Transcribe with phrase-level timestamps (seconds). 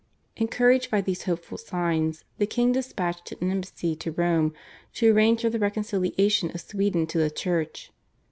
[0.35, 4.51] Encouraged by these hopeful signs, the king despatched an embassy to Rome
[4.93, 7.91] to arrange for the reconciliation of Sweden to the Church.